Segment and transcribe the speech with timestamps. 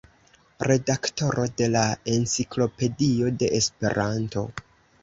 [0.69, 1.83] Redaktoro de la
[2.17, 4.49] Enciklopedio de Esperanto.